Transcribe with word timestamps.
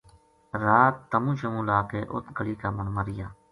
رات 0.63 0.95
تمو 1.09 1.31
شمو 1.39 1.61
لا 1.69 1.79
کے 1.89 1.99
اُت 2.13 2.25
گلی 2.37 2.55
کا 2.61 2.67
مُنڈھ 2.75 2.91
ما 2.95 3.01
رہیا 3.07 3.27